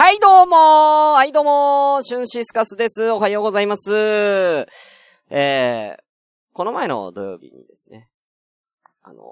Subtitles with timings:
[0.00, 3.10] はい、どうもーはい、どうもーシュンシスカスです。
[3.10, 3.90] おはようございます。
[5.28, 6.00] えー、
[6.52, 8.08] この前の土曜日にですね、
[9.02, 9.24] あの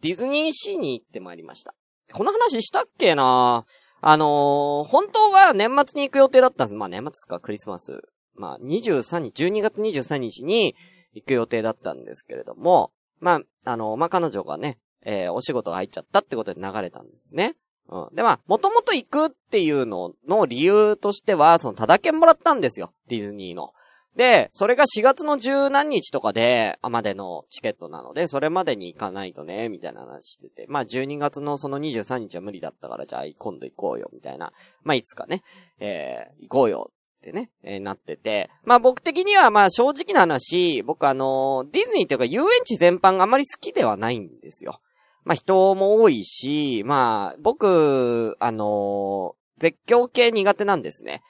[0.00, 1.74] ディズニーシーに行ってまいりました。
[2.10, 3.66] この話したっけな
[4.00, 6.74] あのー本当は年末に行く予定だったんです。
[6.74, 8.00] まあ年末か、クリスマス。
[8.34, 10.74] まあ23日、12月23日に
[11.12, 17.56] 行く予定だったんですけれども、まあ、あのーまあ彼女がね、えーお仕事入っちゃったってことで流れたんですね。
[17.88, 18.14] うん。
[18.14, 22.92] で、まあ、もともと行くっていうのの理由としては、その、ただ券もらったんですよ。
[23.08, 23.72] ディズニーの。
[24.16, 30.66] で、それが4月の十何日とかで、あまでのチケットなので、それまでに行かないとね、みたいな話してて。
[30.68, 34.52] まあ、12月のその23日は無理だったから、じゃあ今度行こうよ、みたいな。
[34.82, 35.42] まあ、いつかね、
[35.78, 36.90] えー、行こうよ。
[37.22, 38.50] ってね、えーなってて。
[38.64, 44.80] まあ僕的にはまあ正直な話、僕あのーディズニーっていうか遊園地全般があまり好きではないんですよ。
[45.24, 51.22] まあ人も多いし、まあ僕、あのー絶叫系苦手なんですね。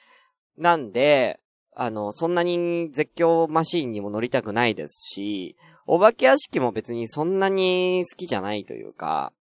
[0.57, 1.39] なんで、
[1.75, 9.33] あの、そんなに絶叫マシーンにも乗りたくないですし、お化け屋敷も別にそんなに好きじゃないというか、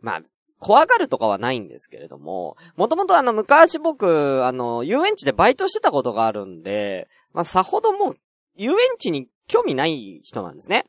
[0.00, 0.22] まあ、
[0.60, 8.16] 怖がるとかはないんですけれども、もともとあの、昔僕、あの、遊園地でバイトしてたことがあるんで、まあ、さほどもう、
[8.56, 10.84] 遊園地に興味ない人なんですね。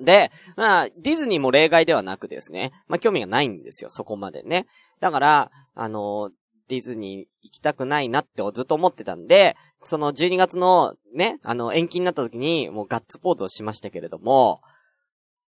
[0.00, 4.66] で、まあ、ディズニーも例外ではなくですね、まあ、興味がないんですよ、そこまでね。
[5.00, 6.30] だから、あの、
[6.68, 14.60] ディズニー行きたくないなってずっと思ってたんで、その12月のね、あの、延期になった時に、もうガッツポーズをしましたけれども、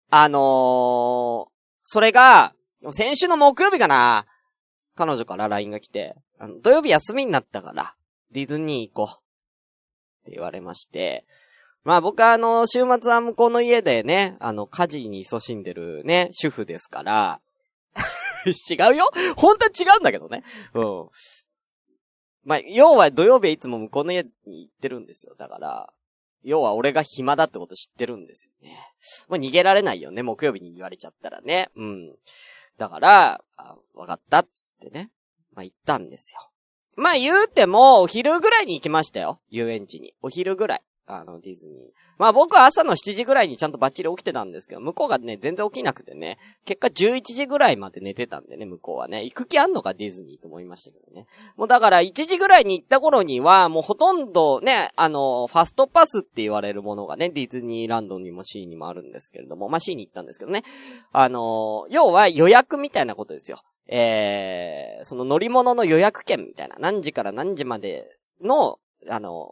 [0.10, 1.52] あのー
[1.84, 2.54] それが、
[2.92, 4.26] 先週の木曜日かな
[4.96, 6.16] 彼女から LINE が来て、
[6.64, 7.96] 土曜日休みになったから、
[8.32, 9.22] ディズニー行こう。
[10.22, 11.26] って言われまして、
[11.84, 17.42] まあ僕はあの、週末は向こうの家でね、あの、家事に勤しんでるね、主婦ですから、
[18.46, 20.44] 違うよ本当は違うんだけどね。
[20.74, 21.10] うん。
[22.44, 25.36] まあ、要は土曜日はいつも向こうの家に行ってるんですよ。
[25.38, 25.94] だから、
[26.44, 28.76] 要は俺が暇だってこと知ってるんですよね。
[29.30, 31.70] もう逃げられないよね、木曜日に言われちゃったらね。
[31.76, 32.16] うん。
[32.78, 35.12] だから、あわかったっつってね。
[35.54, 36.50] まあ、行ったんですよ。
[36.96, 39.40] まあ、言うても、お昼ぐらいに行きましたよ。
[39.50, 40.16] 遊園地に。
[40.22, 40.82] お昼ぐらい。
[41.18, 41.78] あの、ディズニー。
[42.18, 51.26] まあ僕は朝の7時ぐらいにちゃんとバッチリ起きてたんですけど、向こうがね、全然起きなくてね、結果11時ぐらいまで寝てたんでね、向こうはね、行く気あんのかディズニーと思いましたけどね。
[51.58, 60.64] もうだから1時ぐらいに行った頃には、もうほとんどね、あの、ファストパスって言われるものがね、ディズニーランドにも C にもあるんですけれども、まあ C に行ったんですけどね。
[61.12, 63.62] あの、要は予約みたいなことですよ。
[63.88, 68.80] えー、その乗り物の予約券みたいな、何時から何時までの、
[69.10, 69.50] あの、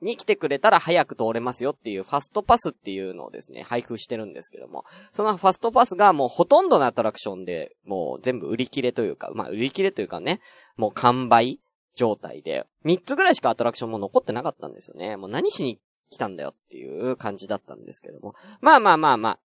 [0.00, 10.40] に来てくれたら早く通れますよっていうファストパスっていうのをですね、配布してるんですけども、そのファストパスがもうほとんどのアトラクションで、もう全部売り切れというか、まあ売り切れというかね、
[10.76, 11.60] もう完売
[11.94, 15.16] 状態で、3つぐらいしかアトラクションも残ってなかったんですよね。
[15.16, 18.34] もう何しに来たんだよっていう感じだったんですけども。
[18.60, 19.38] まあまあまあまあ、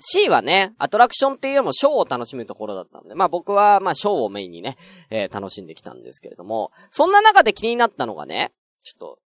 [0.00, 4.76] C はね、アトラクションっていうよりもショーを楽しむところだったんで、まあ僕はまあショーをメインにね、
[5.10, 9.18] えー楽しんできたんですけれども、そんな中で気になったのがね、ちょっと、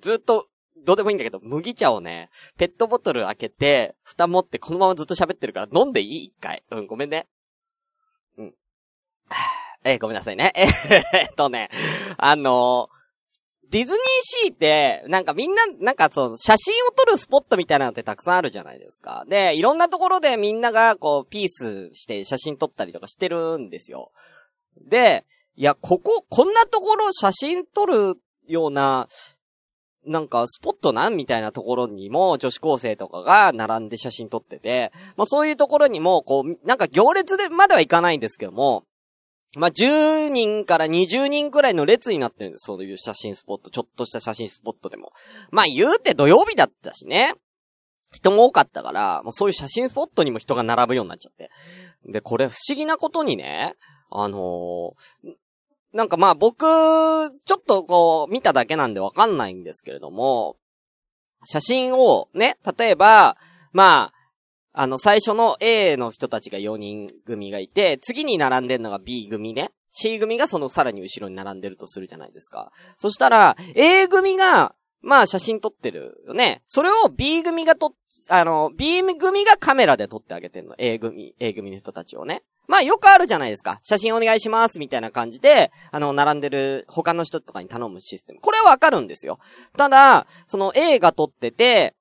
[0.00, 0.48] ずっと、
[0.84, 6.62] どうでもいいんだけど、麦茶をね、ペットボトル開けて、蓋持ってこのままずっと喋ってるから飲んでいい一回。
[6.70, 7.26] うん、ごめんね。
[8.36, 8.54] うん。
[9.84, 10.52] えーごめんなさいね。
[10.56, 11.70] えーっとね、
[12.16, 12.98] あのー
[13.70, 19.26] ディズニーシーって、なんかみんな、なんかそう、写真を撮るスポットみたいなのってたくさんあるじゃないですか。
[19.28, 24.10] で、いろんなところでみんながこう、ピースして写真撮ったりとかしてるんですよ。
[24.80, 28.14] で、いや、ここ、こんなところ写真撮る
[28.46, 29.06] ような、
[30.08, 38.84] なんか、スポットなんみたいなところにも、女子高生とかが並んで写真撮ってて、まあそういうところにも、こう、なんか行列でまではいかないんですけども、
[39.56, 42.66] まあ10人から20人くらいの列になってるんです。
[42.66, 45.12] そういう写真スポット、ちょっとした写真スポットでも。
[45.50, 47.34] まあ言うて土曜日だったしね。
[48.12, 51.50] 人も多かったから、もうそういう写真スポットにも人が並ぶようになっちゃって。
[52.06, 53.74] で、これ不思議なことにね、
[54.10, 55.34] あのー
[55.98, 60.56] なんかまあ僕、ちょっとこう、見ただけなんでわかんないんですけれども、
[61.44, 63.36] 写真をね、例えば、
[63.72, 64.12] ま
[64.72, 69.72] あ、あの、最初の A の人たちが4人組がいて、次に並んでるのが B 組ね。
[69.90, 72.70] C 組がそのさらに後ろに並んでるとするじゃないですか。
[72.96, 76.62] そしたら、A 組が、まあ写真撮ってるよね。
[76.68, 77.90] それを B 組が撮っ、
[78.28, 80.76] あの、B 組がカメラで撮ってあげてるの。
[80.78, 82.44] A 組、A 組の人たちをね。
[82.68, 83.80] まあよくあるじゃないですか。
[83.82, 88.40] 写真お願いします、みたいな感じで、あの、並んでる他の人とかに頼むシステム。
[88.40, 89.38] これはわかるんですよ。
[89.76, 91.94] ただ、その A が撮ってて、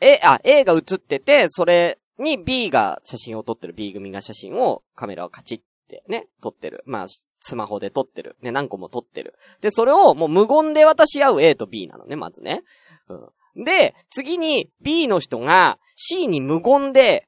[0.00, 6.82] A、あ、A が映ってて、それに B が写真を撮ってる B 組が写真をカメラをカチってね、撮ってる。
[6.86, 7.06] まあ、
[7.40, 8.36] スマホで撮ってる。
[8.40, 9.34] ね、何個も撮ってる。
[9.60, 12.62] で、それをもう無言で渡し合う A と B なのね、まずね。
[13.08, 13.64] うん。
[13.64, 17.26] で、次に B の人が C に無言で、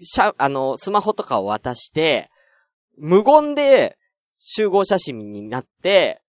[0.00, 2.30] しゃ、あの、スマホとかを渡して、
[2.98, 3.96] 無言で
[4.38, 6.20] 集合写真になって、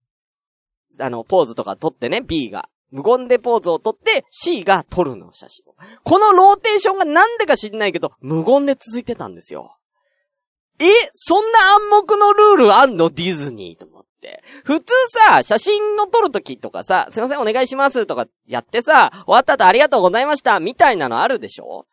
[1.00, 2.70] あの、ポーズとか撮ってね、B が。
[2.92, 5.76] 無言でポーズを撮って、C が撮るの写真を。
[6.04, 9.78] このローテーションがなんでか知んないけど、無言で続いてたんですよ。
[10.80, 11.60] えそんな
[11.92, 13.10] 暗黙のルールあんの？
[13.10, 14.44] ディズニーと思って。
[14.64, 21.88] 普通さ、写真を撮るときとかさ、すいませんお願いしますとかやってさ、終わった後ありがとうございましたみたいなのあるでしょ？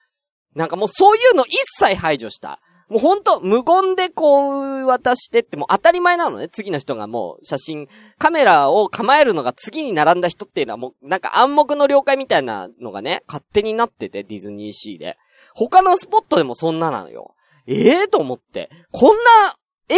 [0.54, 2.60] なんかもうそういうの一切排除した。
[2.90, 6.48] もうほんと、無言でこう渡してってもう当たり前なのね。
[6.48, 7.88] 次の人がもう写真、
[8.18, 15.16] カメラを構えるのが次に並んだ人っていうのはもうなんか暗黙の了解みたいなのがね、勝手になってて、ディズニーシーで。
[15.54, 17.36] 他のスポットでもそんななのよ。
[17.68, 18.70] ええと思って。
[18.90, 19.56] こんな、
[19.88, 19.94] え、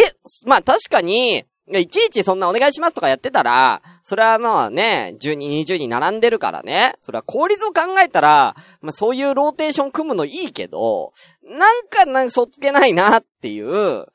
[0.46, 6.94] まあ確かに、いちいちそんなお願いしますとかやってたら、それはまあね、10人、20人並んでるからね。
[7.00, 11.12] それは効率を考えたら、まあそういうローテーション組むのいいけど、
[11.44, 14.06] なんか、なんかそっつけないなっていう、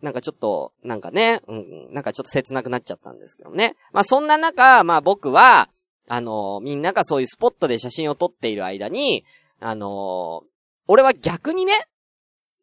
[0.00, 3.74] なんかちょっと、なんかね、うん、なんかちょっと切なくなっちゃったんですけどね。
[3.92, 5.68] まあそんな中、まあ僕は、
[6.08, 9.24] あのみんながそういうスポットで写真を撮っている間に、
[9.58, 10.44] あの
[10.86, 11.72] 俺は逆にね、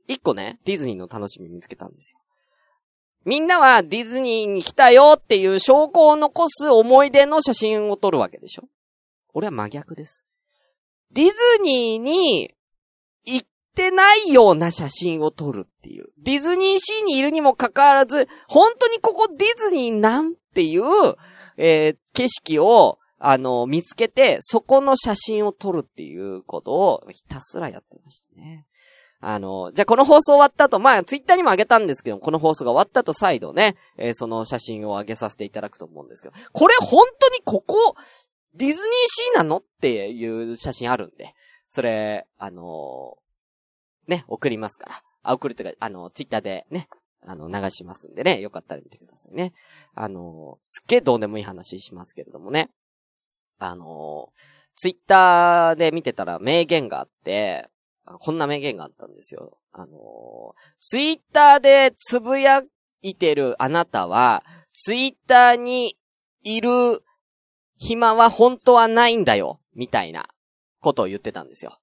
[0.07, 2.19] 一個ね、ディズニーの楽しみ見つけたんですよ。
[3.25, 8.63] みんなはディズニーに来たよっていう証拠を残す思い出の写真を撮るわけでしょ？
[9.33, 10.25] 俺は真逆です。
[11.11, 11.31] ディズ
[11.63, 12.53] ニーに
[13.25, 16.07] 行ってないような写真を撮るっていう。
[16.19, 20.83] ディズニーシーにいるにもかかわらず、本当にここディズニーなんていう、
[21.57, 28.67] えー景色を、あの、見つけて、そこの写真を撮るっていうことをひたすらやってましたね。
[29.25, 37.95] あの、じゃあこの放送終わった後、まあ、ツイッターにも上げたんですけど、この放送が終わった後再度ね、えーその写真を上げさせていただくと思うんですけど、これ本当にここ、
[38.53, 41.33] ディズニーシーなのっていう写真あるんで、
[41.69, 45.01] それ、あのーね、送りますから。
[45.23, 46.89] あ、送るっていうか、あの、ツイッターでね、
[47.25, 49.53] あの、流しますんでね、よかったら見てくださいね。
[49.95, 52.69] あのーすっげえどうでもいい話しますけれどもね。
[53.59, 57.69] あのーツイッターで見てたら名言があって、
[58.05, 59.57] こんな名言があったんですよ。
[59.71, 62.61] あのーツイッターでつぶや
[63.01, 65.95] いてるあなたは、ツイッターに
[66.41, 67.03] いる
[67.77, 70.27] 暇は本当はないんだよ、みたいな
[70.79, 71.79] ことを言ってたんですよ。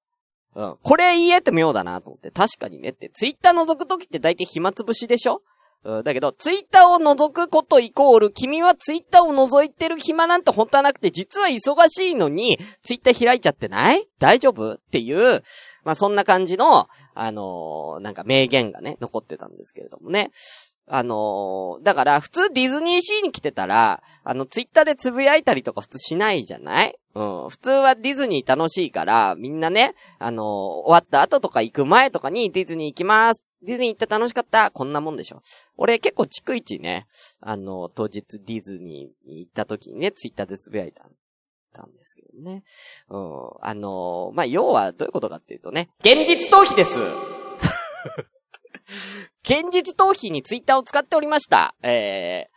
[0.55, 0.77] うん。
[0.81, 5.41] これ言えて妙だなと思って、確かにねって、ツイッター覗くときって大体暇つぶしでしょ、
[5.83, 14.07] だけど、ツイッターを覗くことイコール、君はツイッターを覗いてる暇なんて本当はなくて、実は忙しいのに、ツイッター開いちゃってない？
[14.19, 14.73] 大丈夫？
[14.73, 15.41] っていう、
[15.83, 20.29] まあそんな感じの、あのーなんか名言がね、残ってたんですけれどもね。
[20.87, 26.95] あのーだから、普通ディズニーシーに来てたら、あの、ツイッターでつぶやいたりとか普通しないじゃない？
[27.15, 27.49] うん。
[27.49, 33.41] 普通はディズニー楽しいから、みんなね、あのー終わった後とか行く前とかにディズニー行きます。
[33.63, 34.71] ディズニー行って楽しかった。
[34.71, 35.41] こんなもんでしょ。
[35.77, 37.05] 俺結構逐一ね、
[37.39, 41.07] あのー当日ディズニーに行った時にね、ツイッターでつぶやいた。
[41.73, 42.63] たんですけどね。
[43.09, 43.49] うん。
[43.61, 46.99] あのーまあ、要はどういうことかっていうとね、現実逃避です
[49.43, 51.75] 現実逃避にツイッターを使っておりました。
[51.81, 52.47] え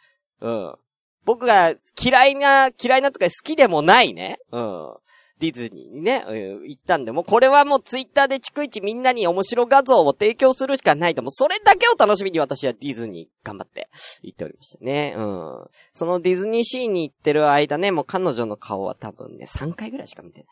[0.40, 0.76] ー、うん。
[1.24, 4.38] 僕が嫌いな、嫌いなとか好きでもないね。
[4.50, 4.96] うん。
[5.40, 13.88] ディズニーにね、うん行ったんで、もうこれはもうツイッターで逐一みんなに面白画像を提供するしかないと、もうそれだけを楽しみに私はディズニー頑張って
[14.22, 15.14] 行っておりましたね。
[15.16, 15.66] うん。
[15.92, 20.48] そのディズニーシーに行ってる間ね、もう彼女の顔は多分ね、3回ぐらいしか見てない。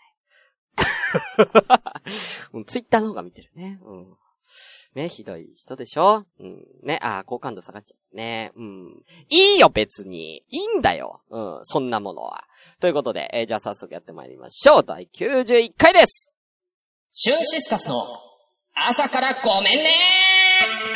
[2.55, 3.79] うんツイッターの方が見てるね。
[3.85, 4.17] うん。
[4.95, 6.25] ね、ひどい人でしょ？
[6.39, 6.67] うん。
[6.83, 8.53] ね、ああ好感度下がっちゃうね。
[8.57, 9.03] うん。
[9.31, 10.45] いいよ、別に。
[10.51, 11.23] いいんだよ。
[11.31, 12.45] うん、そんなものは。
[12.81, 14.85] ということで、えーじゃあ早速やってまいりましょう。
[14.85, 16.31] 第91回です
[17.13, 18.05] シュンシスカスの
[18.75, 20.92] 朝からごめんねー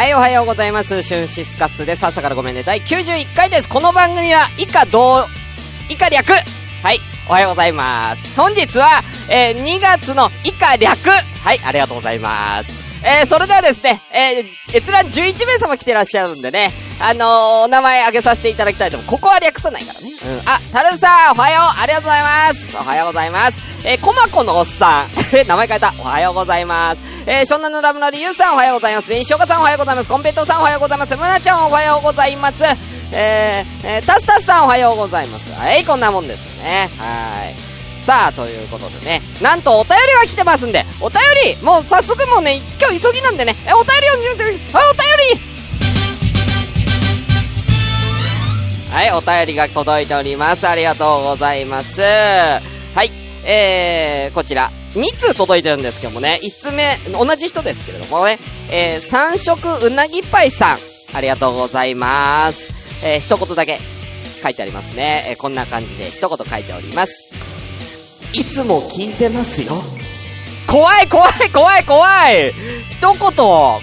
[0.00, 1.02] はい、おはようございます。
[1.02, 2.06] シュンシスカスです。
[2.06, 2.62] 朝からごめんね。
[2.62, 3.68] 第91回です。
[3.68, 5.26] この番組は、以下同、
[5.90, 6.26] 以下略。
[6.82, 8.34] はい、おはようございます。
[8.34, 10.96] 本日は、えー2月の以下略。
[11.44, 12.79] はい、ありがとうございます。
[13.02, 19.08] えー、それではですね、えー、閲覧11名様来てらっしゃるんでね、あのー、お名前挙げさせていただきたいと思う。
[19.08, 20.08] ここは略さないからね。
[20.08, 20.38] うん。
[20.40, 23.70] あ、タルさん、おはようありがとうございますおはようございます。
[23.84, 25.10] えー、コマコのおっさん。
[25.46, 25.94] 名前変えた。
[25.98, 27.00] おはようございます。
[27.26, 29.08] えー、湘南のラブのりゆうさん、おはようございます。
[29.08, 30.08] ベニショカさん、おはようございます。
[30.08, 31.16] コンペットさん、おはようございます。
[31.16, 32.64] ムナちゃん、おはようございます。
[33.12, 35.50] えー、えー、タスタスさん、おはようございます。
[35.58, 36.90] はい、こんなもんですね。
[36.98, 37.70] はい。
[38.04, 41.18] さあ、ということでね、なんとお便りが来てますんで、お便
[41.56, 45.00] り、もう早速もうね、今日急ぎなんでね、え、お便りを、はい、お便
[45.34, 45.50] り
[48.92, 50.68] はい、お便りが届いております。
[50.68, 52.02] ありがとうございます。
[52.02, 52.58] は
[53.04, 53.12] い、
[53.44, 58.38] えー、こちら、2通届いてるんですけどもね、1つ目、同じ人ですけれどもね、
[58.70, 60.78] えー、三色うなぎパイさん、
[61.14, 62.74] ありがとうございます。
[63.02, 63.78] えー、一言だけ
[64.42, 65.24] 書いてありますね。
[65.30, 67.30] えー、こんな感じで一言書いております。
[68.32, 69.82] いつも聞いてますよ。
[70.66, 72.54] 怖い怖い怖い怖い
[72.90, 73.18] 一言、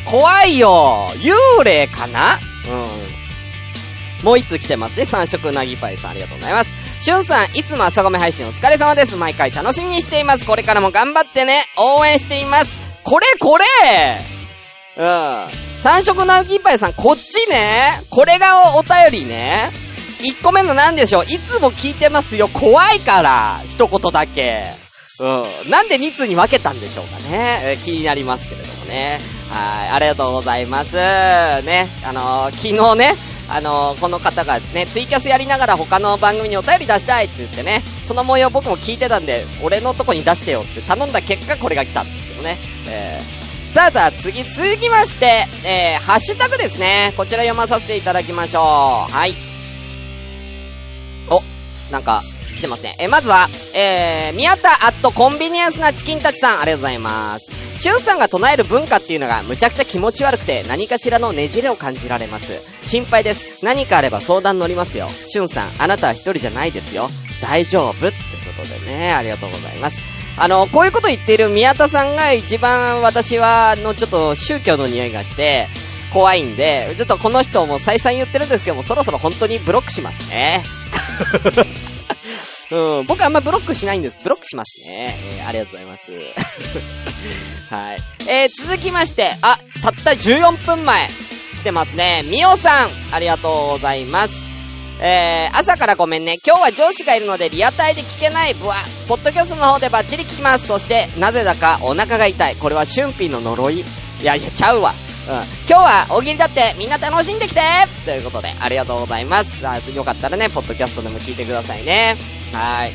[0.05, 2.39] 怖いよ幽霊かな？
[2.69, 4.25] うん。
[4.25, 5.05] もう一つ来てますね。
[5.05, 6.71] 三色なぎパイさんありがとうございます。
[6.99, 9.15] しゅんさん、いつも朝ごめ配信お疲れ様です。
[9.15, 10.45] 毎回楽しみにしています。
[10.45, 11.65] これからも頑張ってね。
[11.77, 12.77] 応援しています。
[13.03, 13.65] これこれ
[14.97, 15.47] うん。
[15.83, 18.01] 三色なぎパイさん、こっちね。
[18.09, 19.71] これがお便りね。
[20.19, 21.23] 1個目の何でしょう？
[21.25, 22.47] いつも聞いてますよ。
[22.47, 23.63] 怖いから。
[23.67, 24.65] 一言だけ。
[25.19, 25.69] うん。
[25.71, 27.61] なんで2通に分けたんでしょうかね。
[27.63, 29.19] えー、気になりますけれどもね。
[29.49, 29.89] はい。
[29.89, 30.95] ありがとうございます。
[30.95, 31.87] ね。
[32.03, 33.15] あのー、昨日ね、
[33.49, 42.57] あのー、この方がね、ツイキャスやりながら他の番組にお便り出したいって言ってね、その模様僕も聞いてたんで、俺のとこに出してよって頼んだ結果これが来たんですけどね。
[42.87, 47.13] えー、さあさあ、次、続きまして、えー、ハッシュタグですね。
[47.17, 49.11] こちら読まさせていただきましょう。
[49.11, 49.46] はい。
[51.29, 51.41] お
[51.91, 52.23] なんか、
[52.55, 52.95] 来てますね。
[52.99, 57.51] え、まずは、えー、宮田アットコンビニエンスなチキンたちさん、ありがとうございます。
[57.77, 62.59] しゅんさんが唱える文化っていうのがむちゃくちゃ気持ち悪くて何かしらのねじれを感じられます。
[62.83, 63.63] 心配です。
[63.63, 65.09] 何かあれば相談乗りますよ。
[65.27, 67.11] しゅんさん、あなたは一人じゃないですよ。
[67.39, 68.17] 大丈夫って
[68.57, 70.01] ことでね、ありがとうございます。
[70.35, 75.67] あの、こういうこと言っている宮田さんが一番私は、のちょっと宗教の匂いがして、
[76.11, 80.63] 怖いんで、ちょっとこの人も再三言ってるんですけども、そろそろ本当にブロックしますね。
[82.69, 84.17] うん、僕あんまブロックしないんです。
[84.21, 85.15] ブロックしますね。
[85.39, 86.11] えー、ありがとうございます。
[87.69, 87.97] はい。
[88.27, 91.09] えー、続きまして、あ、たった14分前、
[91.57, 92.23] 来てますね。
[92.25, 94.45] みおさん、ありがとうございます。
[94.99, 96.37] えー、朝からごめんね。
[96.45, 98.53] 今日は上司がいるのでリアタイで聞けない。
[98.55, 98.75] ぶわ。
[99.07, 100.67] ポッドキャストの方でバッチリ聞きます。
[100.67, 102.55] そして、なぜだかお腹が痛い。
[102.55, 103.79] これは春辟の呪い。
[103.79, 103.85] い
[104.23, 104.93] やいや、ちゃうわ。
[105.27, 105.33] うん。
[105.33, 107.61] 今日は大喜利だってみんな楽しんできて
[108.05, 109.67] ということで、ありがとうございます。
[109.67, 112.15] あ、よかったらね、ポッドキャストでも聞いてくださいね。
[112.53, 112.93] はい。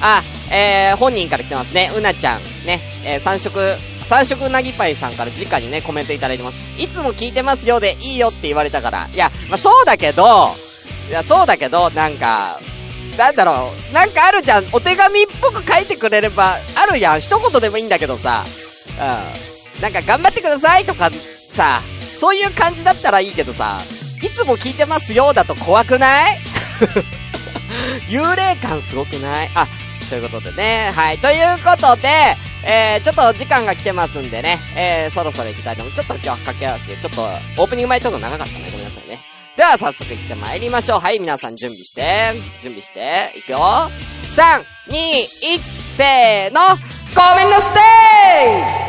[0.00, 0.22] あ、
[0.52, 1.90] えー、本人から来てますね。
[1.96, 2.40] うなちゃん。
[2.66, 2.80] ね。
[3.04, 3.58] えー、三色、
[4.08, 6.56] 三色うなぎパイさんから直にね、コメントいただいてます。
[6.82, 9.08] いつも聞いてますよでいいよって言われたから。
[9.12, 10.50] いや、まあ、そうだけど、
[11.08, 12.60] いや、そうだけど、なんか、
[13.16, 14.64] なんだろう、なんかあるじゃん。
[14.72, 17.20] お手紙っぽく書いてくれれば、あるやん。
[17.20, 18.44] 一言でもいいんだけどさ。
[19.00, 19.57] うん。
[19.80, 21.10] なんか頑張ってくださいとか
[21.50, 21.80] さ、
[22.16, 23.80] そういう感じだったらいいけどさ、
[24.22, 26.40] いつも聞いてますよだと怖くない？
[28.08, 29.50] 幽霊感すごくない？
[29.54, 29.68] あ、
[30.10, 30.90] ということでね。
[30.94, 31.18] はい。
[31.18, 32.08] ということで、
[32.64, 34.58] えー、ちょっと時間が来てますんでね。
[34.76, 35.94] えー、そろそろ行きたいと思う。
[35.94, 37.22] ちょっと今日は駆け足で、ちょっと、
[37.62, 38.64] オープニング前トーク長かったね。
[38.72, 39.22] ごめんなさいね。
[39.56, 41.00] では、早速行って参りましょう。
[41.00, 42.32] はい、皆さん準備して、
[42.62, 43.58] 準備して、いくよ。
[44.34, 45.22] 3、2、
[45.56, 45.60] 1、
[45.96, 46.60] せーの、
[47.14, 48.87] ごめんなさい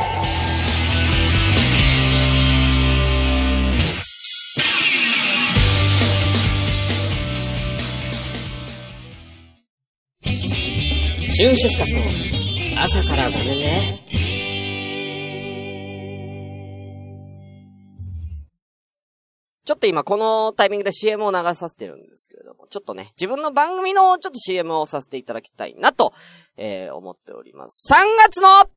[11.39, 12.01] シュンシュスカスの
[12.81, 13.97] 朝からごめんね。
[19.63, 26.11] ちょっと今このタイミングで CM を流させてるんですけれども、ちょっとね、自分の番組のちょっと CM をさせていただきたいなと、
[26.57, 27.89] えー、思っております。
[27.89, 27.95] 3
[28.27, 28.69] 月の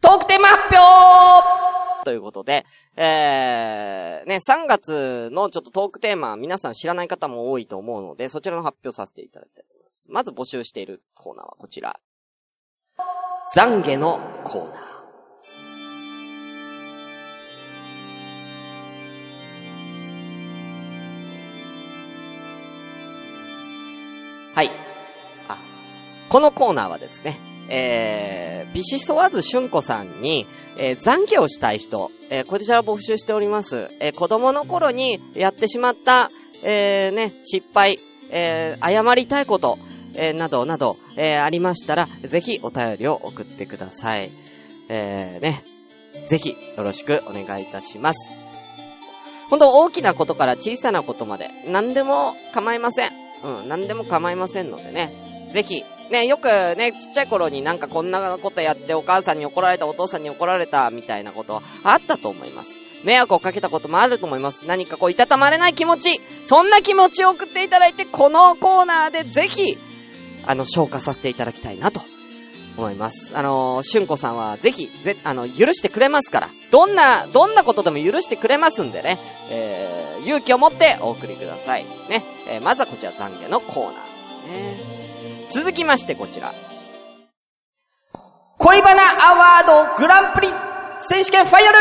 [0.00, 2.64] トークテーマ発表ということで、
[2.96, 9.75] えー、ね、3月のちょっとトークテーマ、皆さん知らない方も多いと思うので、そちらの発表させていただきたい。
[10.08, 11.98] まず募集しているコーナーはこちら。
[13.54, 14.96] 懺悔のコーナー。
[24.54, 24.70] はい。
[25.48, 25.58] あ、
[26.28, 30.46] このコーナーはですね、えー、ビシソワズシュンコさんに、
[30.78, 33.90] えー、懺悔をしたい人、えー、こちら募集しております。
[34.00, 36.30] えー、子供の頃にやってしまった、
[36.62, 37.98] えー、ね、失敗、
[38.30, 39.78] えー、謝りたいこと、
[40.16, 44.30] えー、などなど、えー、ありましたら、ぜひお便りを送ってください。
[44.88, 45.62] えー、ね。
[46.28, 48.30] ぜひよろしくお願いいたします。
[49.48, 53.10] 本当大きなことから小さなことまで、何でも構いません。
[53.44, 55.12] うん、何でも構いませんのでね。
[55.52, 56.46] ぜひ、ね、よく
[56.76, 62.80] ね、ちっちゃい頃になんかこんなことやってお母さんに怒られた、お父さんに怒られた、みたいなことあったと思います。
[63.04, 64.66] 迷惑をかけたこともあると思います。
[64.66, 69.76] 何かこう、いたたまれない気持ち、そんな気持ちを送っていただいて、このコーナーでぜひ、
[70.46, 72.00] あの、消化させていただきたいなと
[72.76, 73.32] 思います。
[73.34, 76.48] あのー、しゅんこさんはぜひ、ぜ、あの、許してくれますから。
[76.70, 79.18] どんな、どんなことでも許してくれますんでね。
[79.50, 81.84] えー、勇気を持ってお送りください。
[82.08, 82.24] ね。
[82.48, 85.56] えー、まずはこちら懺悔のコーナーですね。
[85.62, 86.52] 続きましてこちら。
[88.58, 90.48] 恋バナアワードグランプリ
[91.02, 91.78] 選手権ファイナル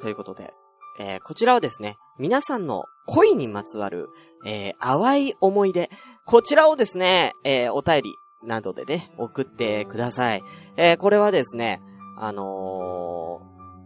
[0.00, 0.54] ということで、
[0.98, 4.08] えー、こちらはですね、皆さんの恋にまつわる、
[4.44, 5.90] えー、淡い思い出、
[6.24, 10.42] こちらをですね、えー、お便りなどでね、送ってください。
[10.76, 11.80] え、これはですね、
[12.18, 13.40] あの、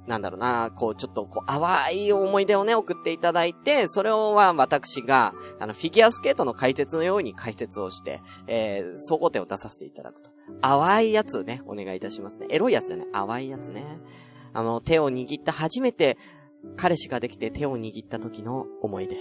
[0.07, 10.31] なんだろうな、こう、ちょっと、こう、淡い思い出をね、送っていただいて、それをは、私が、あの、フィギュアスケートの解説のように解説をして、えー、総合点を出させていただくと。
[10.61, 12.47] 淡いやつね、お願いいたしますね。
[12.51, 13.85] エロいやつじゃない、淡いやつね。
[14.53, 16.19] あの、手を握った初めて、
[16.77, 19.17] 彼氏ができて手を握った時の思い出。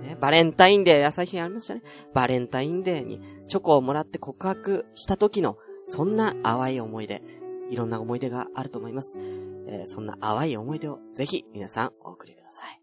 [0.00, 1.82] ね、バレンタインデー、最近ありましたね。
[2.14, 7.22] バレンタインデーにチョコをもらって告白した時の、そんな淡い思い出。
[7.70, 9.18] いろんな思い出があると思います。
[9.66, 12.82] えー、そんな淡い思い出をぜひ皆さんお送りください。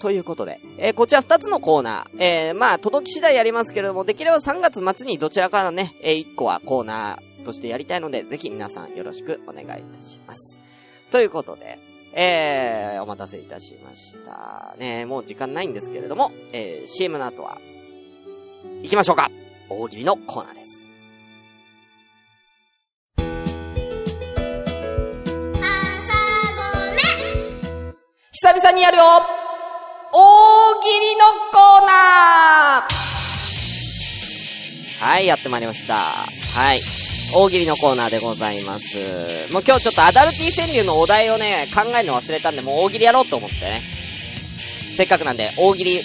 [0.00, 10.60] ということで、えー、こちら二つのコーナー、えー、まあ、届き次第やりますけれども、できれば3月末にどちらかのね、えー、1個はコーナーとしてやりたいので、ぜひ皆さんよろしくお願いいたします。
[11.14, 11.78] ということで、
[12.12, 14.74] えー、お待たせいたしました。
[14.78, 17.60] ねもう時間ないんですけれども、えー、CM の後は、
[18.82, 19.30] 行きましょうか
[19.68, 20.90] 大喜利のコーナーです。
[28.32, 29.04] 久々にやるよ
[30.12, 35.94] 大喜利のコーナーはい、やってまいりました。
[35.94, 37.03] はい。
[37.36, 38.96] 大喜利のコーナーでございます。
[39.52, 43.82] もう今日ちょっとアダルティ川柳のお題をね、考えるの忘れたんで、もう大喜利やろうと思ってね。
[44.96, 46.00] せっかくなんで、大喜利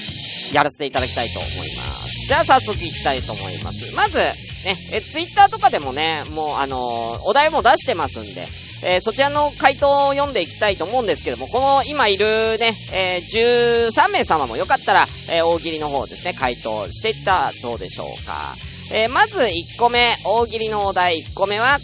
[0.52, 2.28] やらせていただきたいと思います。
[2.28, 3.94] じゃあ早速行きたいと思います。
[3.94, 8.48] まず、ね、え、ツイッターとかでもね、もうあのー、お題も出してますんで、
[8.84, 12.26] えー、そちらの回答を読んでいきたいと思うんですけども、この今いる
[12.58, 18.56] ね、えー、13名様もよかったら、えー、大喜利の方ですね、回答していったらどうでしょうか。
[18.92, 21.80] えー、まず1個目、大喜利のお題1個目は、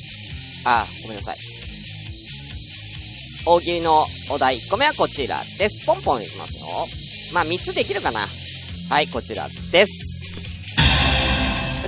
[0.65, 1.37] あ、ごめんなさい。
[3.45, 5.85] 大喜利のお題1個目はこちらです。
[5.85, 6.65] ポンポンいきますよ。
[7.31, 8.27] まあ、3つできるかな。
[8.89, 10.15] はい、こちらです。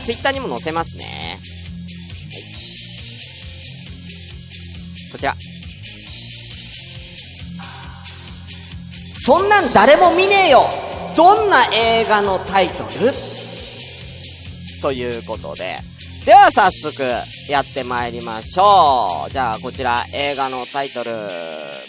[0.03, 1.39] ツイッターにも載せますね。
[2.31, 2.43] はい。
[5.11, 5.35] こちら。
[9.13, 10.69] そんなん誰も見ねえよ
[11.17, 13.26] どんな映画のタイトル？
[14.81, 15.79] ということで。
[16.25, 17.03] では早速、
[17.49, 19.31] やってまいりましょう。
[19.31, 21.11] じゃあ、こちら、映画のタイトル、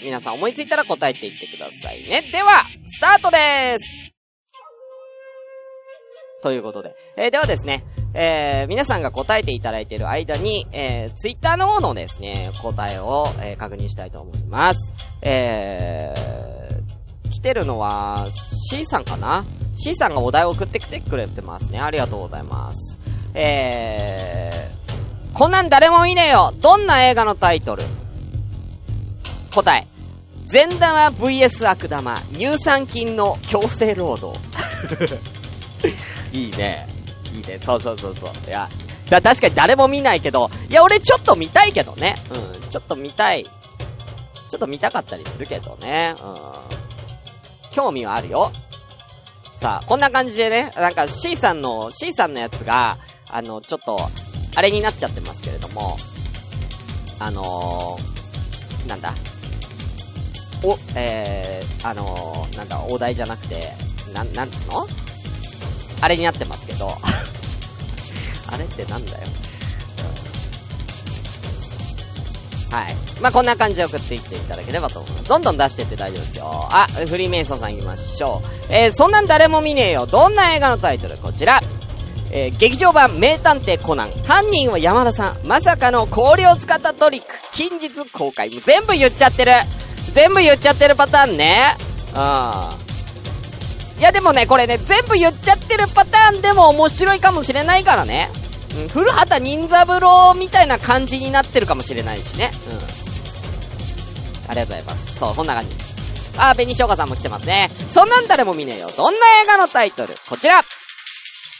[0.05, 2.23] 皆さん思いついたら答えていってくださいね。
[2.31, 4.13] では、スタートです
[6.41, 6.95] ということで。
[7.17, 7.83] えー、ではですね、
[8.15, 14.95] えー、皆さんが答えていただいている間に、えー、ツイッターの方のですね、答えを、えー、確認したいと思います。
[15.21, 18.29] えー、来てるのは、
[18.71, 19.45] C さんかな？
[19.79, 21.79] C さんがお題を送ってきてくれてますね。
[21.79, 22.99] ありがとうございます。
[23.33, 27.85] えー、こんなん誰もいねえよどんな映画のタイトル？
[29.55, 29.87] 答え。
[30.47, 34.41] 善玉 VS 悪玉、乳酸菌の強制労働。
[36.33, 36.89] いいね。
[37.33, 37.61] いいね。
[37.63, 38.31] そうそうそうそう。
[38.47, 38.69] いや、
[39.09, 42.17] だ確かに誰も見ないけど、いや、俺ちょっと見たいけどね。
[42.31, 43.45] うん、ちょっと見たい。
[43.45, 46.15] ちょっと見たかったりするけどね。
[46.21, 46.35] うん。
[47.71, 48.51] 興味はあるよ。
[49.59, 52.97] さあ、こんな感じでね、なんか C さんの、C さんのやつが、
[53.29, 54.09] あの、ちょっと、
[54.55, 55.97] あれになっちゃってますけれども、
[57.19, 59.13] あのー、なんだ、
[60.63, 63.73] お、えー、あのー、なんだ、お題じゃなくて、
[64.15, 64.87] なん、なんつの？
[66.01, 66.95] あれになってますけど、
[68.47, 69.27] あれってなんだよ？
[72.71, 72.97] はい。
[73.21, 75.25] まあ、こんな感じで送っていっていただければと思います。
[75.25, 76.69] どんどん出してって大丈夫ですよ。
[76.71, 78.49] あ、フリーメイソンさん行きましょう。
[78.69, 80.07] えー、そんなん誰も見ねえよ。
[80.07, 81.17] どんな映画のタイトル？
[81.17, 81.61] こちら。
[82.31, 84.11] えー、劇場版名探偵コナン。
[84.25, 85.47] 犯人は山田さん。
[85.47, 87.29] まさかの氷を使ったトリック。
[87.53, 88.51] 近日公開。
[88.51, 89.53] もう全部言っちゃってる。
[90.13, 91.75] 全部言っちゃってるパターンね。
[92.13, 93.99] うん。
[93.99, 98.31] いやでもね、これね、全部言っちゃってるパターンでも面白いかもしれないからね。
[98.77, 102.51] うん、古畑任三郎みたいな感じになってるかもしれないしね。
[102.69, 104.51] うん。
[104.51, 105.17] ありがとうございます。
[105.17, 105.77] そう、そんな感じ。
[106.37, 107.69] あー、紅しょうがさんも来てますね。
[107.89, 108.91] そんなん誰も見ねえよ。
[108.97, 110.15] どんな映画のタイトル？
[110.29, 110.63] こちら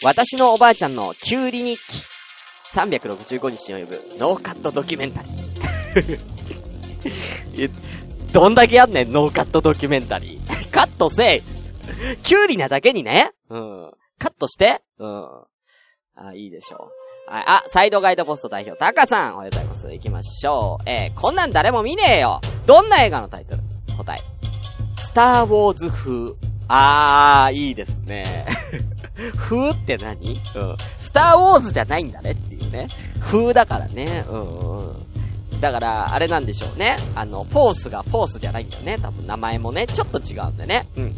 [0.03, 1.83] 私のおばあちゃんのキュウリ日記。
[2.73, 7.71] 365日に及ぶノーカットドキュメンタリー。
[8.33, 10.71] どんだけあんねん、ノーカットドキュメンタリー。
[10.71, 11.43] カットせい
[12.23, 13.33] キュウリなだけにね。
[13.49, 13.91] うん。
[14.19, 14.83] カットして。
[14.99, 15.48] うん。
[16.21, 16.91] あ、いいでしょ
[17.29, 17.33] う。
[17.33, 17.45] はい。
[17.47, 19.93] あ、サイドガイドポスト代表、タカさん、おはようございます。
[19.93, 20.89] 行きましょう。
[20.89, 22.41] えー、こんなん誰も見ねえよ。
[22.67, 23.63] どんな映画のタイトル？
[23.97, 24.21] 答え。
[24.99, 26.35] スターウォーズ風。
[26.69, 28.47] あー、いいですね。
[29.39, 30.41] 風って何？
[30.55, 30.77] うん。
[30.99, 32.89] スターウォーズじゃないんだねっていうね。
[33.21, 34.25] 風だからね。
[34.29, 35.61] うんうん。
[35.61, 36.99] だから、あれなんでしょうね。
[37.15, 38.99] あの、フォースがフォースじゃないんだよね。
[39.01, 40.89] 多分名前もね、ちょっと違うんだよね。
[40.97, 41.05] うん。
[41.05, 41.13] うん。
[41.13, 41.17] フ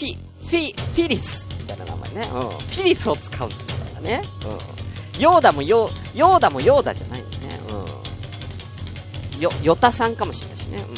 [0.00, 2.30] ィ、フィ、フィリスみたいな名前ね。
[2.32, 2.40] うん。
[2.50, 4.22] フィリスを使うんだみたいなね。
[4.44, 5.20] うん。
[5.20, 7.60] ヨーダもヨー、ヨーダもヨーダじゃないよね。
[9.34, 9.40] うん。
[9.40, 10.84] よ、ヨタさんかもしれないしね。
[10.88, 10.96] うん。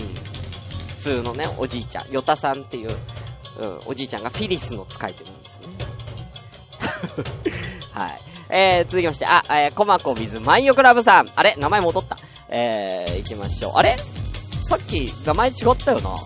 [0.88, 2.10] 普通のね、おじいちゃん。
[2.10, 2.96] ヨタさんっていう、
[3.60, 5.68] うん、おじいちゃんがフィリスの使い手なんですね。
[7.92, 8.20] はい。
[8.50, 11.30] えー、続きまして、あ、えー、コマコビズ、マイヨクラブさん。
[11.34, 11.54] あれ？
[11.56, 12.18] 名前戻った。
[12.48, 13.72] えー、行きましょう。
[13.76, 13.96] あれ？
[14.62, 16.16] さっき、名前違ったよな。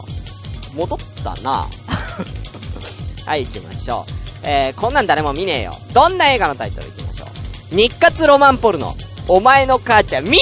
[0.75, 1.69] 戻ったな。
[3.27, 4.22] はい、行きましょう。
[4.45, 5.77] えー、こんなん誰も見ねえよ。
[5.93, 7.27] どんな映画のタイトル行きましょ
[7.73, 7.77] う。
[7.77, 8.95] 日活ロマンポルノ。
[9.29, 10.37] お前の母ちゃん、見ね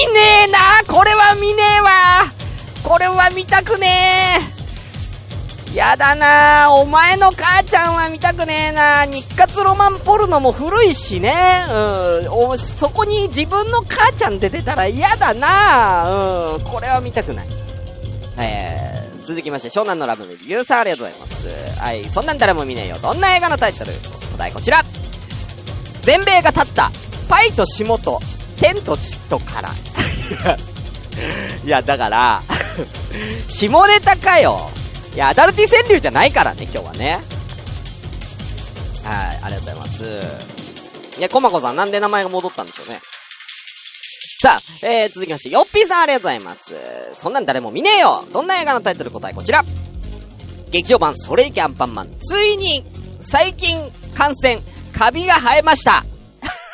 [0.47, 1.89] えなこれは見ねえわ
[2.83, 3.87] これは見たくね
[4.57, 11.33] えやだなお前の母ちゃんは見たくねえな日活ロマンポルノも古いしね。
[11.69, 12.57] うん。
[12.57, 16.63] そこに自分の母ちゃん出てたら嫌だなうん。
[16.65, 17.47] これは見たくない。
[18.37, 18.90] えー、
[19.25, 21.79] 続きまして、湘南のラブメディ、ユーさんありがとうございます。
[21.79, 22.99] はい、そんなん誰も見ねえよ。
[22.99, 23.91] どんな映画のタイトル？
[24.31, 24.81] 答えこちら
[26.01, 26.91] 全米が立った、
[27.29, 28.19] パイと霜と、
[28.59, 29.69] 天と地とから。
[31.63, 32.43] いや、だから
[33.47, 34.71] 下ネタかよ。
[35.13, 37.19] いや、アダルティ川柳じゃないからね、今日はね。
[39.03, 40.03] はい、ありがとうございます。
[41.17, 43.01] いや、コマコさんなんで名前が戻ったんでしょうね。
[44.43, 46.73] さあ、えー、続きまして、ヨッピーさんありがとうございます。
[47.13, 48.25] そんなん誰も見ねえよ。
[48.33, 49.63] どんな映画のタイトル答えこちら。
[50.71, 52.83] 劇場版それいけアンパンマン、ついに、
[53.19, 53.77] 最近、
[54.15, 54.63] 感染、
[54.97, 56.03] カビが生えました。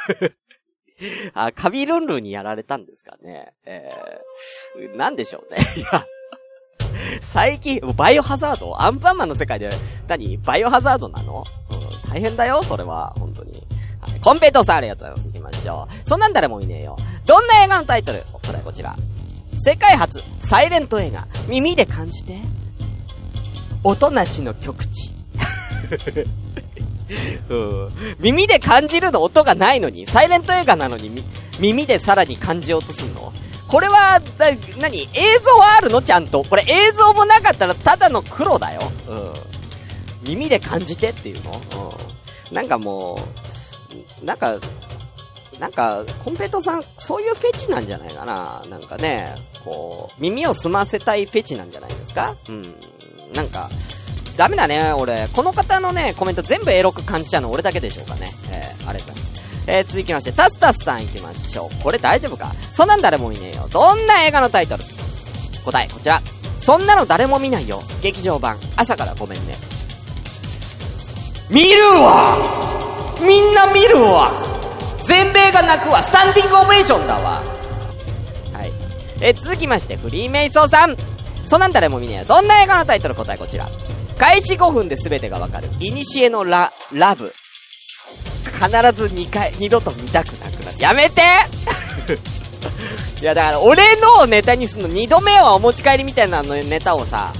[1.33, 3.51] あ、カビルンルンにやられたんですかね。
[3.65, 5.59] えー、なんでしょうね。
[5.75, 6.05] いや、
[7.19, 8.81] 最近、バイオハザード？
[8.81, 9.77] アンパンマンの世界で、
[10.07, 10.37] 何？
[10.37, 11.43] バイオハザードなの？
[11.69, 13.67] うん、大変だよ、それは、本当に。
[14.21, 15.27] コンペイトさんありがとうございます。
[15.27, 15.93] 行きましょう。
[16.07, 16.97] そんなん誰もいねえよ。
[17.25, 18.23] どんな映画のタイトル？
[18.31, 18.95] 答えこちら。
[19.55, 22.37] 世界初、サイレント映画、耳で感じて。
[23.83, 25.13] 音なしの極地。
[27.49, 31.23] うん、耳で感じるの音がないのに、サイレント映画なのに、
[31.59, 33.31] 耳でさらに感じようとすんの？
[33.67, 36.01] これは、な、なに映像はあるの？
[36.01, 36.43] ちゃんと。
[36.43, 38.91] これ映像もなかったらただの黒だよ。
[39.07, 39.33] うん。
[40.23, 41.61] 耳で感じてっていうの？
[42.51, 42.55] うん。
[42.55, 43.56] なんかもう、
[44.23, 44.57] なんか、
[45.59, 52.35] なんか、コンペイトさん、そういうフェチなんじゃないかななんかね、こう、耳を澄ませたいフェチなんじゃないですか？
[52.47, 52.75] うん。
[53.33, 53.69] なんか、
[54.37, 55.27] ダメだね、俺。
[55.29, 58.31] この方のね、コメント全部エロく感じちゃうの俺だけでしょうかね。
[58.51, 59.63] えー、ありがとうございます。
[59.67, 61.83] えー、続きまして、タスタスさん行きましょう。
[61.83, 62.53] これ大丈夫か？
[62.71, 63.67] そんなん誰も見ねえよ。
[63.71, 64.83] どんな映画のタイトル？
[65.65, 66.21] 答え、こちら。
[66.57, 67.81] そんなの誰も見ないよ。
[68.01, 69.55] 劇場版、朝からごめんね。
[71.49, 72.86] 見るわ
[73.21, 74.31] みんな見るわ
[75.01, 77.41] 全米が泣くわスタンディングオベーションだわ
[78.53, 78.71] はい。
[79.21, 80.95] え続きまして、フリーメイソーさん
[81.47, 82.25] そんなん誰も見ねえよ。
[82.25, 83.15] どんな映画のタイトル？
[83.15, 83.69] 答えこちら。
[84.17, 85.69] 開始5分で全てがわかる。
[85.79, 87.33] イニシエのラ、ラブ。
[88.43, 90.77] 必ず2回、二度と見たくなくなる。
[90.79, 91.21] やめて
[93.21, 93.83] いや、だから、俺
[94.17, 97.31] のネタにすんの、二度目はお持ち帰りみたいなのネタをさ、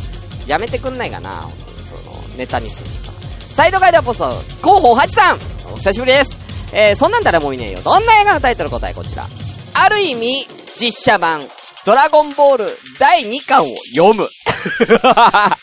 [0.46, 1.50] やめてくんないかな
[1.84, 3.12] その、ネタにすんのさ。
[3.54, 5.40] サイドガイドポスト、広報8さん
[5.78, 6.40] お久しぶりです。
[6.74, 7.82] えー、そんなん誰もういねえよ。
[7.84, 9.28] どんな映画のタイトル答えこちら。
[9.76, 11.44] ある意味、実写版、
[11.86, 12.66] ドラゴンボール
[12.98, 14.28] 第2巻を読む。
[15.22, 15.56] あ、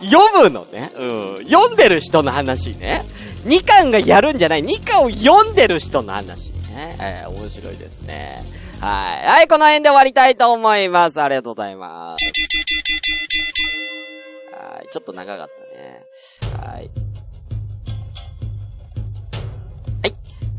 [0.00, 0.92] 読むのね。
[0.94, 1.04] う
[1.40, 1.44] ん。
[1.44, 3.04] 読んでる人の話ね。
[3.46, 4.64] 2巻がやるんじゃない。
[4.64, 6.96] 2巻を読んでる人の話ね。
[7.00, 8.44] えー、面白いですね。
[8.78, 9.26] はい。
[9.26, 11.20] はい、この辺で終わりたいと思います。
[11.20, 12.24] ありがとうございます。
[14.54, 16.64] はい、ちょっと長かったね。
[16.64, 16.90] はい。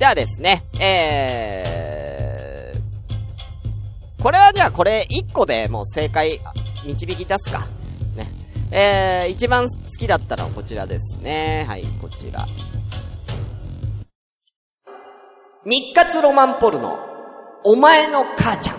[0.01, 6.41] ではですね、えー、これはじゃあこれ1個でもう正解
[6.87, 7.67] 導き出すか。
[8.15, 8.27] ね。
[8.71, 11.65] えー、一番好きだったのはこちらですね。
[11.67, 12.47] はい、こちら。
[15.65, 16.97] 日活ロマンポルノ、
[17.63, 18.77] お前の母ちゃん。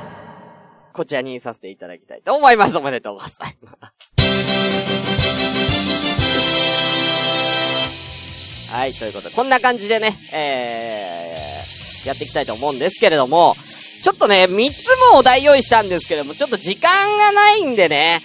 [0.92, 2.76] こちらにさせていただきたいと思います。
[2.76, 4.01] おめでとうございます。
[8.72, 13.54] はい、ということで、こんな感じでね、えー、やっていきたいと思うんですけれども、
[14.02, 18.22] ちょっとね、3つもお題用意したんですけども、ちょっと時間がないんでね、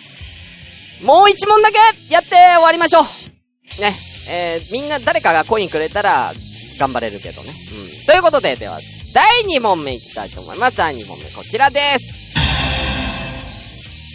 [1.02, 1.78] もう1問だけ
[2.10, 3.94] やって終わりましょうね、
[4.30, 6.34] えー、みんな誰かがコインくれたら、
[6.80, 7.52] 頑張れるけどね。
[8.00, 8.06] うん。
[8.06, 8.80] ということで、では、
[9.14, 10.78] 第2問目いきたいと思います。
[10.78, 12.14] 第2問目、こちらです。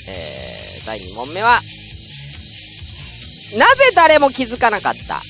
[0.08, 1.60] えー、第2問目は、
[3.54, 5.22] なぜ誰も気づかなかった？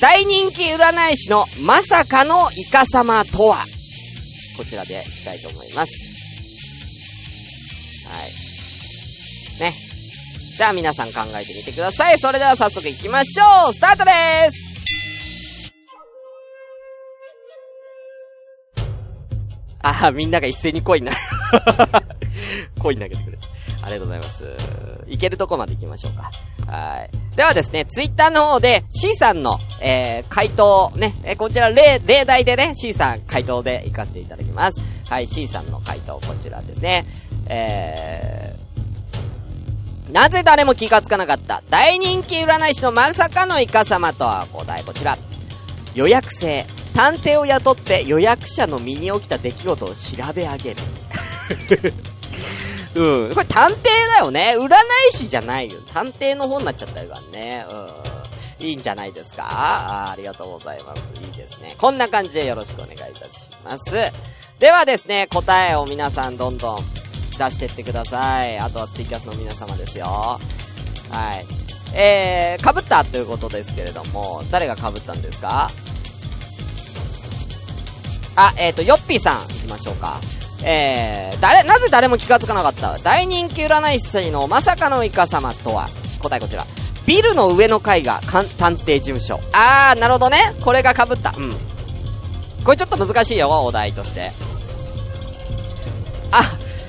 [0.00, 3.64] 大人気占い師のまさかのイカ様とは？
[4.56, 5.92] こちらでいきたいと思います。
[8.08, 8.30] はい。
[9.60, 9.74] ね。
[10.56, 12.18] じゃあ皆さん考えてみてください。
[12.18, 14.10] それでは早速行きましょうスタートで
[14.50, 14.70] す
[19.82, 21.12] ああ、みんなが一斉にコインな、
[22.78, 23.38] コイン投げてくれ。
[23.82, 24.44] ありがとうございます。
[25.08, 26.30] いけるとこまで行きましょうか。
[26.70, 27.36] はい。
[27.36, 34.80] ではですね、ツイッターの方で C さんの、えー、回答、ね、えー、こちら例、例題でね、C さん回答で行かせていただきます。
[35.08, 37.06] はい、C さんの回答、こちらですね。
[37.46, 45.18] えー、なぜ誰も気がつかなかった大人気占い師のまさかのイカ様とは答えこちら。
[45.94, 46.66] 予約制。
[46.92, 50.82] 探偵を雇って予約者の身に起きた出来事を調べ上げる。
[52.94, 53.34] うん。
[53.34, 53.84] これ探偵
[54.18, 54.54] だよね。
[54.58, 54.68] 占い
[55.12, 55.78] 師じゃないよ。
[55.92, 57.64] 探偵の方になっちゃったよね。
[57.70, 57.74] う
[58.64, 58.66] ん。
[58.66, 59.44] いいんじゃないですか？
[59.44, 61.10] あありがとうございます。
[61.22, 61.76] いいですね。
[61.78, 63.90] こんな感じでよろしくお願いいたします。
[64.58, 66.84] ではですね、答えを皆さんどんどん
[67.38, 68.58] 出してってください。
[68.58, 70.06] あとはツイキャスの皆様ですよ。
[70.06, 70.38] は
[71.36, 71.46] い。
[71.94, 75.70] えー、被ったということですけれども、誰が被ったんですか？
[78.36, 80.20] あ、えっ、ー、と、ヨッピーさん、行きましょうか。
[80.62, 82.98] えー、誰、なぜ誰も気がつかなかった？
[82.98, 85.88] 大人気占い師のまさかのイカ様とは？
[86.20, 86.66] 答えこちら。
[87.06, 88.44] ビルの上の階が探
[88.76, 89.40] 偵事務所。
[89.52, 90.54] あー、なるほどね。
[90.62, 91.34] これが被った。
[91.36, 91.56] うん。
[92.62, 94.32] これちょっと難しいよ、お題として。
[96.30, 96.42] あ、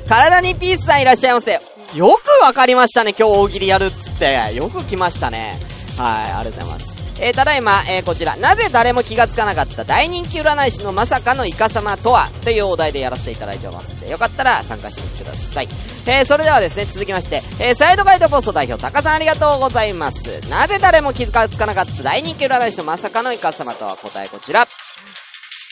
[0.07, 1.53] 体にピースさんいらっしゃいませ。
[1.53, 4.53] よくわかりましたね、今日大喜利やるっつって。
[4.53, 5.57] よく来ましたね。
[5.97, 6.90] はい、ありがとうございます。
[7.19, 15.67] えー、ただいま、えー、こちら、なぜ誰も気がつかなかった大人気占い師のまさかのイカ様とはというお題でやらせていただいてますので、よかったら参加してみてください。
[16.05, 20.41] えー、それではですね、続きまして、え、サイドガイドポスト代表、タカさんありがとうございます。
[20.49, 24.67] なぜ誰も気がつかなかった大人気占い師のまさかのイカ様とは答えこちら。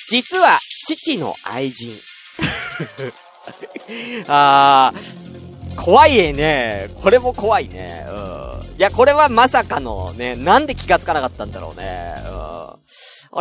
[0.10, 2.00] 実は、父の愛人。
[4.28, 6.90] あー、怖いね。
[7.02, 8.06] これも怖いね。
[8.08, 8.49] うん。
[8.80, 12.16] いや、これはまさかのね、なんで気がつかなかったんだろうね。
[12.26, 12.32] うん。
[12.32, 12.78] あ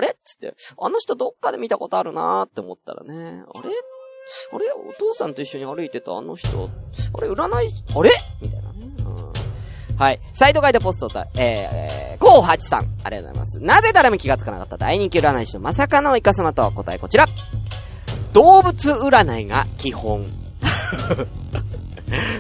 [0.01, 0.17] れ？
[0.25, 3.69] つって、あの人どっかで見たことあるなーって思ったらね、あれ？
[4.53, 4.67] あれ？
[4.73, 6.17] お父さんと一緒に歩いてた？
[6.17, 6.49] あの人、
[7.15, 8.11] あれ占い、あれ？
[8.43, 8.79] みたいなね。
[8.99, 9.03] う
[9.93, 9.97] ん。
[9.97, 10.19] はい。
[10.33, 12.93] サイドガイドポストと、えー、コウハチさん。
[13.05, 13.61] ありがとうございます。
[13.61, 14.77] なぜ誰も気がつかなかった？
[14.77, 17.27] 大人気占い師のまさかのイカ様とは答えこちら。
[18.33, 20.27] 動物占いが基本。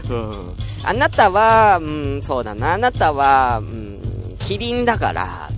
[0.09, 0.57] うん。
[0.83, 1.87] あなたは、う
[2.18, 2.74] ん、そうだな。
[2.74, 5.50] あなたは、うん、キリンだから、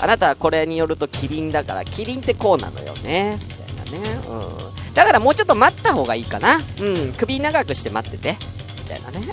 [0.00, 3.38] あなたはこれによるとキリンだから、キリンってこうなのよね。
[3.42, 4.20] みたいなね。
[4.26, 4.94] うん。
[4.94, 6.58] だからもうちょっと待った方がいいかな。
[6.80, 7.12] うん。
[7.12, 8.36] 首長くして待ってて。
[8.78, 9.26] みたいなね。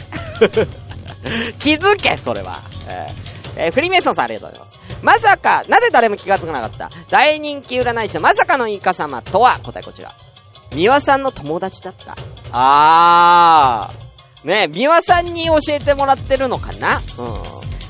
[1.60, 2.64] 気づけ、それは。
[2.88, 4.78] えー、えー、フリーメイソンさんありがとうございます。
[5.02, 10.14] まさか、なぜ誰も気がつかなかった大人気占い師のまさかのイカ様とは答えこちら。
[10.74, 12.16] 三輪さんの友達だった。
[12.52, 14.07] あー。
[14.44, 17.02] ね、三輪さんに教えてもらってるのかな？
[17.18, 17.22] う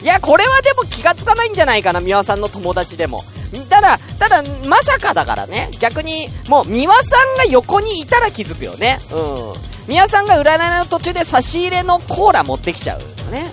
[0.02, 0.04] ん。
[0.04, 3.24] いや、これはでも気がつかないんじゃないかな、三輪さんの友達でも。
[3.70, 5.70] ただ、ただ、まさかだからね。
[5.80, 9.00] 逆に、もう、三輪さんが横にいたら気づくよね。
[9.12, 9.88] うん。
[9.88, 13.52] 三輪さんが占いの途中で差し入れのコーラ持ってきちゃうよね。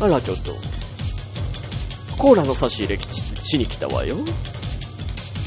[0.00, 0.04] うん。
[0.04, 0.52] あら、ちょっと。
[2.18, 2.98] コーラの差し入れ
[3.42, 4.16] しに来たわよ。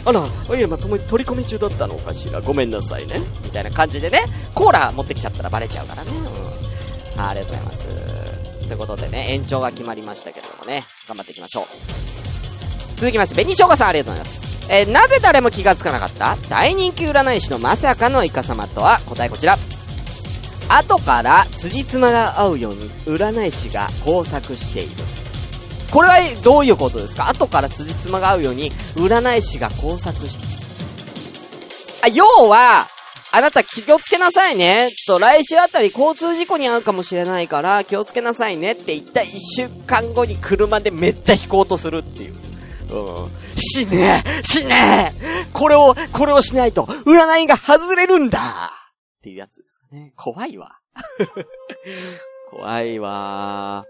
[0.07, 2.39] あら、いや、まともに取り込み中だったのかしら。
[2.39, 3.21] ごめんなさいね。
[3.43, 4.21] みたいな感じでね、
[4.55, 6.11] コーラ持ってきちゃったらバレちゃうからね。
[7.15, 7.21] うん。
[7.21, 7.87] ありがとうございます。
[8.67, 11.65] ということでね、延長が決まりましたけどもね、頑張っていきましょう。
[12.95, 14.47] 続きまして、紅生姜さんありがとうございます。
[14.69, 16.37] えー、なぜ誰も気がつかなかった？
[16.49, 18.99] 大人気占い師のまさかのイカ様とは？
[19.05, 19.57] 答えこちら。
[20.69, 25.03] 後から辻褄が合うように占い師が工作している。
[25.91, 27.29] これはどういうことですか？
[27.29, 30.37] 後から辻褄が合うように、占い師が工作し、
[32.03, 32.87] あ、要は、
[33.31, 34.89] あなた気をつけなさいね。
[34.95, 42.35] ちょっと来週あたり交通事故に遭うかもしれないから気をつけなさいねって言った一週間後に車でめっちゃ引こうとするっていう。
[42.89, 43.31] うん。
[43.57, 45.13] 死ね死ね
[45.53, 50.13] これを、これをしないと、占いが外れるんだっていうやつですかね。
[50.15, 50.79] 怖いわ。
[52.49, 53.85] 怖いわ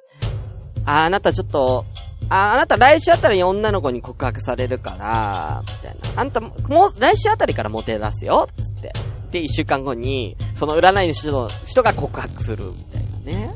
[0.88, 1.86] あ、あなたちょっと、
[2.30, 6.22] あ、あなた来週あたりに女の子に告白されるから、みたいな。
[6.22, 6.50] あんた、も
[6.88, 8.94] う、来週あたりからモテ出すよつって。
[9.32, 13.54] で、一週間後に、その占い主の人が告白する、みたいなね。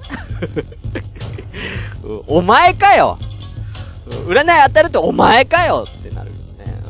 [2.27, 3.17] お前かよ
[4.07, 6.81] 占い当たるってお前かよってなるよね。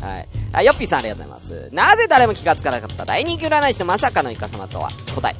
[0.00, 0.08] うん。
[0.08, 0.28] はい。
[0.52, 1.68] あ、ヨッピーさんありがとうございます。
[1.72, 5.36] なぜ誰も気がつかなかった大人気占い師のまさかのイカ様とは答え。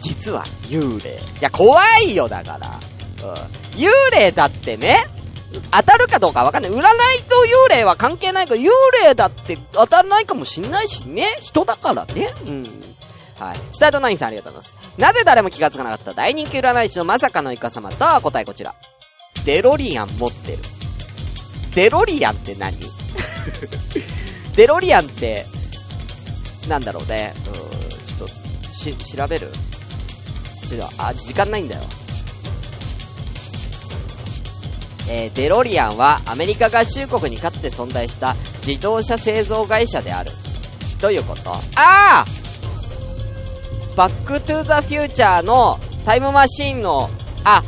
[0.00, 1.14] 実は幽霊。
[1.14, 2.80] いや、怖いよ、だから。
[3.72, 5.06] 幽霊だってね、
[5.70, 6.72] 当たるかどうかわかんない。
[6.72, 6.84] 占いと
[7.72, 8.66] 幽霊は関係ないから、幽
[9.04, 11.26] 霊だって当たらないかもしんないしね。
[11.40, 12.28] 人だからね。
[12.46, 12.62] うん。
[13.38, 13.58] はい。
[13.72, 14.90] スタートナインさんありがとうございます。
[14.98, 18.74] なぜ誰も気がつかなかった大人気占い師のまさかのイカ様とは答えこちら。
[19.44, 20.58] デロリアン持ってる。
[21.74, 22.78] デロリアンって何？
[24.56, 25.46] デロリアンって、
[26.66, 27.34] なんだろうね。
[27.46, 27.54] うん、
[28.04, 28.28] ちょっ
[28.66, 29.52] と、し、調べる？
[30.66, 31.82] ちょっと、あ、時間ないんだよ。
[35.08, 40.32] えー、デロリアンはアメリカ合衆国にかつて存在した自動車製造会社である。
[41.00, 42.24] どういうことああ
[43.96, 47.10] バックトゥーザフューチャーのタイムマシンの、
[47.44, 47.62] あ、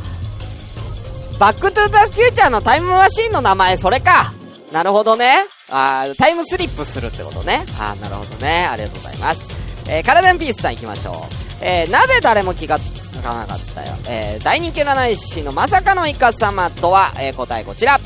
[1.38, 4.34] バックトゥーザフューチャーのタイムマシンの名前、それか。
[4.72, 5.46] なるほどね。
[5.70, 7.64] あタイムスリップするってことね。
[7.78, 8.66] あなるほどね。
[8.70, 9.48] ありがとうございます。
[9.88, 11.64] えー、カラデンピースさん行きましょう。
[11.64, 12.78] えー、なぜ誰も気が
[13.18, 13.94] つかなかったよ。
[14.08, 17.98] えー、大人気占い師のまさかのイカ様とは、えー、答えこちら。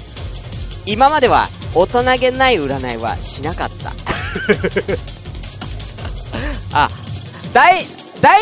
[0.85, 3.93] 今までは大人げない占いはしなかった。
[6.75, 6.91] あ、
[7.53, 7.87] 大、
[8.21, 8.41] 大、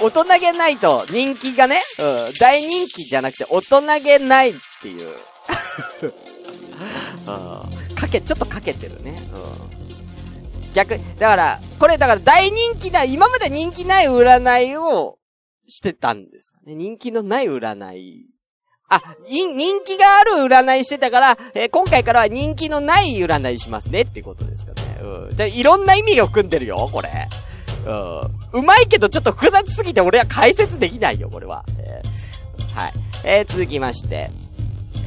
[0.00, 5.16] 大人げないと人気がね、うん、大人気じゃなくて大人げないっていう。
[7.94, 9.22] かけ、ちょっとかけてるね。
[9.34, 10.72] うん。
[10.72, 15.18] 逆、だから、これだから大人気な、今まで人気ない占いを
[15.72, 16.74] してたんですかね。
[16.74, 18.26] 人気のない占い。
[18.90, 25.00] あ、人気がある占いしてたから、えー、今回からは人気のない占いしますねってことですかね。
[25.02, 25.36] うん。
[25.36, 27.28] で、いろんな意味が含んでるよ、これ。
[27.86, 28.60] うん。
[28.60, 31.64] うまいけどちょっと複雑すぎて俺は解説できないよ、これは。
[31.78, 32.92] えー、はい。
[33.24, 34.30] えー、続きまして、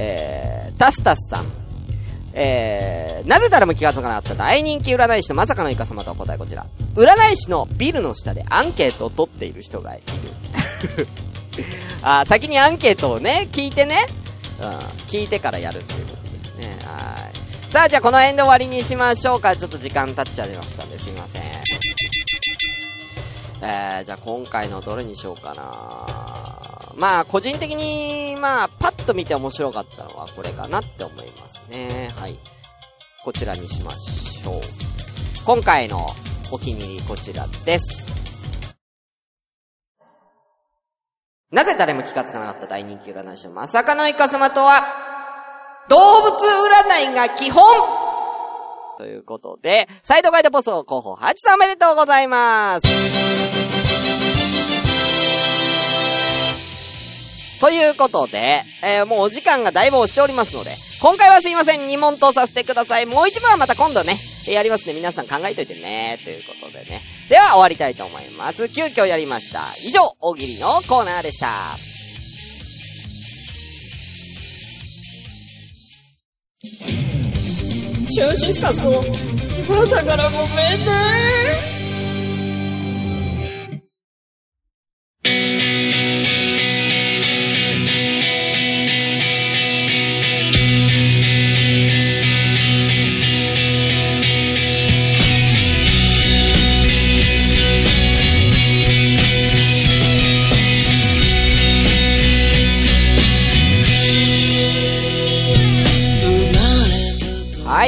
[0.00, 1.65] えー、タスタスさん。
[2.38, 6.66] えー、なぜ誰も気がつかなかった大人気占い師のまさかのイカ様とお答えこちら。
[6.94, 10.02] 占い師のビルの下でアンケートを取っている人がい
[10.96, 11.08] る。
[12.02, 14.06] あ、先にアンケートをね、聞いてね。
[14.60, 14.68] うん、
[15.08, 16.78] 聞いてからやるっていうことですね。
[16.84, 17.70] はい。
[17.70, 19.56] さあ、じゃあこの辺で終わりにしましょうか。
[19.56, 21.42] ちょっと時間経っちゃいましたんですいません。
[23.62, 26.66] えー、じゃあ今回のどれにしようかな
[26.96, 32.10] まあ、個人的に、まあ、パッと見て面白かったのはこれかなって思いますね。
[32.16, 32.38] はい。
[33.22, 34.60] こちらにしましょう。
[35.44, 36.06] 今回の
[36.50, 38.12] お気に入りこちらです。
[41.50, 44.82] なぜ誰も気がつかなかった大人気占い師のまさかのイカ様とは、
[45.88, 47.62] 動物占いが基本
[48.98, 53.45] ということで、サイドガイドポスト候補8さんおめでとうございます。
[57.66, 63.06] ということで、えー、もうお時間がだいぶ押しておりますので、今回はすいません、2問とさせてください。
[63.06, 64.94] もう一問はまた今度ね、やりますね。
[64.94, 66.20] 皆さん考えといてね。
[66.22, 67.02] ということでね。
[67.28, 68.68] では終わりたいと思います。
[68.68, 69.74] 急遽やりました。
[69.82, 71.76] 以上、大喜利のコーナーでした。
[78.08, 79.02] シュンシスカスの
[79.82, 81.85] 朝からごめんね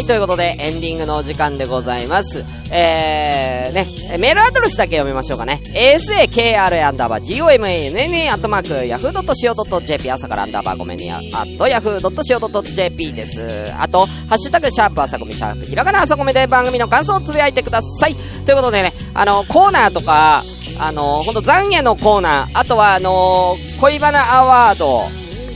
[0.09, 2.42] ということで、エンディングのお時間でございます。
[2.72, 5.61] えー、ね、メールアドレスだけ読みましょうかね。
[5.74, 13.70] asakra アンダーバー gomana アットマーク yahoo.co.jp 朝からアンダーバーごめんねアット yahoo.co.jp です。
[13.78, 18.16] あと、ハッシュタグシャープ朝ごめシャープひらがな朝ごめで番組の感想をつぶやいてください。
[18.46, 20.42] ということでね、あの、コーナーとか、
[20.78, 25.02] あの、ほんと懺悔のコーナー、あとはあの恋バナアワード、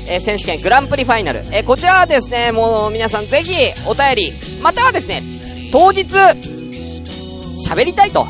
[0.09, 1.44] え、選手権グランプリファイナル。
[1.53, 3.53] え、こちらはですね、もう皆さんぜひ
[3.86, 5.22] お便り、またはですね、
[5.72, 6.07] 当日、
[7.68, 8.26] 喋りたいと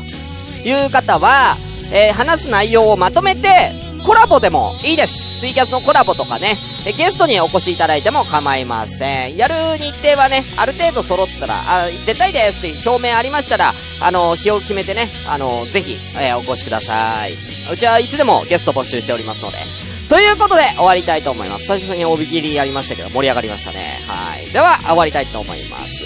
[0.63, 1.57] いう方は、
[1.91, 3.71] え、話す内容をまとめて、
[4.05, 5.39] コラボでもいいです。
[5.39, 9.37] ツイキャスのコラボとかね、えゲストにお越しいただいても構いません。
[9.37, 17.37] やる日程はね、ある程度揃ったら、あ、出たいですって表明ありましたら、あの、日を決めてね、あの、ぜひ、えー、お越しください。
[17.71, 19.92] うちはいつでもゲスト募集しておりますので。
[20.13, 21.65] ということで、終わりたいと思います。
[21.79, 23.99] 久々におびきりやりましたけど、盛り上がりましたね。
[24.05, 24.45] はい。
[24.51, 26.03] では、終わりたいと思います。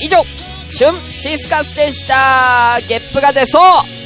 [0.00, 0.24] 以上、
[0.70, 4.01] シュンシスカスでしたゲップが出そう